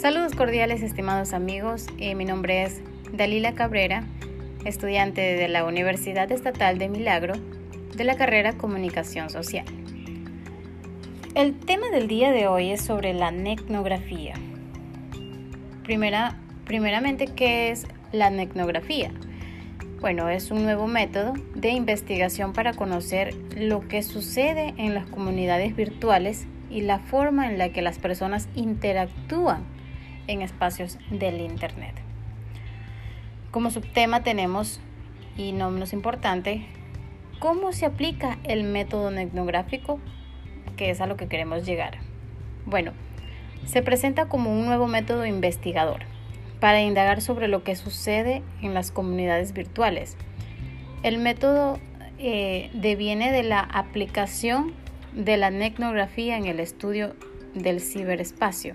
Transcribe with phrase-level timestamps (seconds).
[0.00, 2.80] Saludos cordiales estimados amigos, eh, mi nombre es
[3.12, 4.06] Dalila Cabrera,
[4.64, 7.34] estudiante de la Universidad Estatal de Milagro
[7.94, 9.66] de la carrera Comunicación Social.
[11.34, 14.32] El tema del día de hoy es sobre la necnografía.
[15.84, 19.10] Primera, primeramente, ¿qué es la necnografía?
[20.00, 25.76] Bueno, es un nuevo método de investigación para conocer lo que sucede en las comunidades
[25.76, 29.78] virtuales y la forma en la que las personas interactúan
[30.30, 31.94] en espacios del Internet.
[33.50, 34.80] Como subtema tenemos,
[35.36, 36.66] y no menos importante,
[37.40, 39.98] cómo se aplica el método etnográfico,
[40.76, 41.98] que es a lo que queremos llegar.
[42.64, 42.92] Bueno,
[43.66, 46.02] se presenta como un nuevo método investigador
[46.60, 50.16] para indagar sobre lo que sucede en las comunidades virtuales.
[51.02, 51.78] El método
[52.18, 54.74] eh, deviene de la aplicación
[55.12, 57.16] de la etnografía en el estudio
[57.54, 58.74] del ciberespacio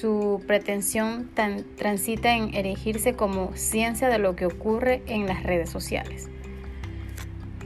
[0.00, 1.30] su pretensión
[1.76, 6.30] transita en erigirse como ciencia de lo que ocurre en las redes sociales.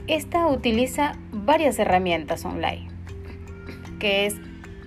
[0.07, 2.89] Esta utiliza varias herramientas online,
[3.99, 4.35] que es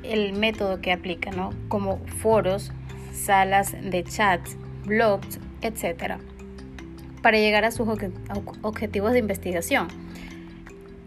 [0.02, 1.50] el método que aplica, ¿no?
[1.68, 2.70] como foros,
[3.14, 6.18] salas de chats, blogs, etc.,
[7.22, 7.88] para llegar a sus
[8.62, 9.88] objetivos de investigación.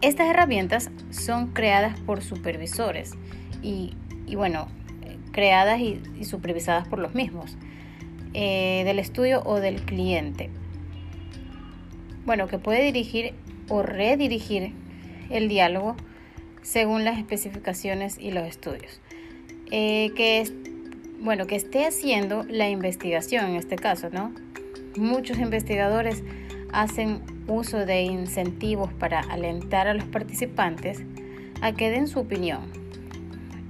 [0.00, 3.12] Estas herramientas son creadas por supervisores
[3.62, 4.66] y, y bueno,
[5.32, 7.56] creadas y, supervisadas por los mismos,
[8.34, 10.50] eh, del estudio o del cliente.
[12.24, 13.34] Bueno, que puede dirigir
[13.68, 14.72] o redirigir
[15.30, 15.96] el diálogo
[16.62, 19.00] según las especificaciones y los estudios.
[19.70, 20.52] Eh, que es,
[21.20, 24.32] bueno, que esté haciendo la investigación en este caso, ¿no?
[24.96, 26.22] Muchos investigadores
[26.72, 31.02] hacen uso de incentivos para alentar a los participantes
[31.60, 32.81] a que den su opinión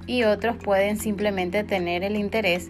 [0.07, 2.69] y otros pueden simplemente tener el interés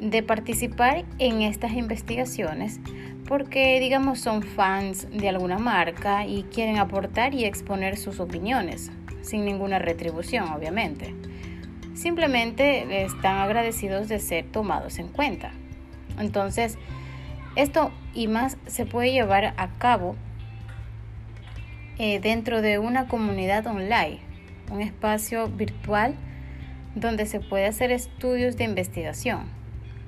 [0.00, 2.80] de participar en estas investigaciones
[3.26, 8.90] porque digamos son fans de alguna marca y quieren aportar y exponer sus opiniones
[9.22, 11.14] sin ninguna retribución obviamente.
[11.94, 15.52] Simplemente están agradecidos de ser tomados en cuenta.
[16.18, 16.76] Entonces,
[17.56, 20.16] esto y más se puede llevar a cabo
[21.98, 24.18] eh, dentro de una comunidad online,
[24.70, 26.16] un espacio virtual
[26.94, 29.48] donde se puede hacer estudios de investigación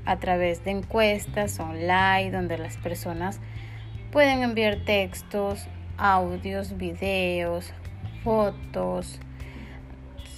[0.04, 3.41] a través de encuestas online, donde las personas
[4.12, 5.66] pueden enviar textos,
[5.98, 7.72] audios, videos,
[8.22, 9.19] fotos,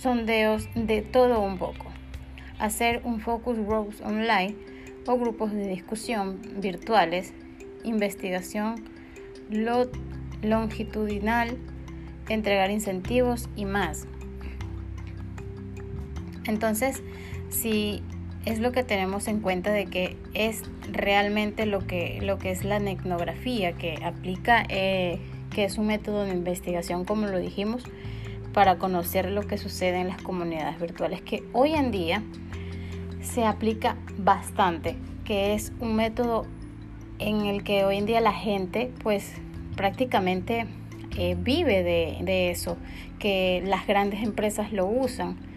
[0.01, 1.87] sondeos, de todo un poco.
[2.59, 4.57] Hacer un focus groups online
[5.07, 7.33] o grupos de discusión virtuales,
[7.85, 8.85] investigación
[10.43, 11.57] longitudinal,
[12.29, 14.07] entregar incentivos y más.
[16.49, 17.03] Entonces,
[17.51, 18.03] si
[18.47, 22.65] es lo que tenemos en cuenta de que es realmente lo que, lo que es
[22.65, 25.21] la etnografía, que aplica, eh,
[25.51, 27.85] que es un método de investigación, como lo dijimos,
[28.55, 32.23] para conocer lo que sucede en las comunidades virtuales, que hoy en día
[33.21, 36.47] se aplica bastante, que es un método
[37.19, 39.35] en el que hoy en día la gente pues
[39.77, 40.67] prácticamente
[41.19, 42.79] eh, vive de eso,
[43.19, 45.48] que las grandes empresas lo usan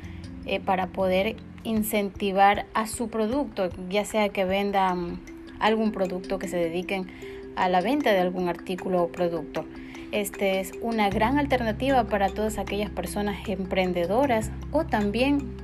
[0.46, 5.20] eh, para poder incentivar a su producto, ya sea que vendan
[5.60, 7.08] algún producto que se dediquen
[7.56, 9.66] a la venta de algún artículo o producto.
[10.12, 15.56] Este es una gran alternativa para todas aquellas personas emprendedoras o también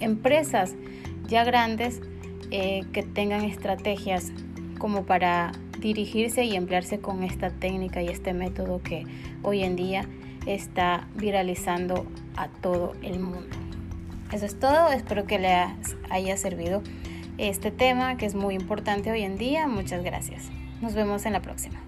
[0.00, 0.74] empresas
[1.26, 2.00] ya grandes
[2.50, 4.32] eh, que tengan estrategias
[4.78, 9.04] como para dirigirse y emplearse con esta técnica y este método que
[9.42, 10.06] hoy en día
[10.46, 12.06] está viralizando
[12.36, 13.61] a todo el mundo.
[14.32, 16.82] Eso es todo, espero que les haya servido
[17.36, 19.66] este tema que es muy importante hoy en día.
[19.66, 20.44] Muchas gracias.
[20.80, 21.78] Nos vemos en la próxima.